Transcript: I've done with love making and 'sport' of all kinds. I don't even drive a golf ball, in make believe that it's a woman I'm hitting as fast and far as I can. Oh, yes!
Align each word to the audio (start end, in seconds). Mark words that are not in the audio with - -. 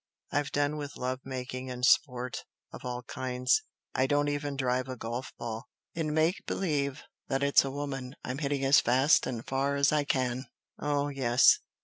I've 0.31 0.51
done 0.51 0.77
with 0.77 0.97
love 0.97 1.19
making 1.23 1.69
and 1.69 1.85
'sport' 1.85 2.43
of 2.71 2.83
all 2.83 3.03
kinds. 3.03 3.61
I 3.93 4.07
don't 4.07 4.29
even 4.29 4.55
drive 4.57 4.89
a 4.89 4.95
golf 4.97 5.31
ball, 5.37 5.67
in 5.93 6.11
make 6.11 6.43
believe 6.47 7.03
that 7.27 7.43
it's 7.43 7.63
a 7.63 7.69
woman 7.69 8.15
I'm 8.25 8.39
hitting 8.39 8.65
as 8.65 8.79
fast 8.81 9.27
and 9.27 9.45
far 9.45 9.75
as 9.75 9.91
I 9.91 10.03
can. 10.05 10.47
Oh, 10.79 11.09
yes! 11.09 11.59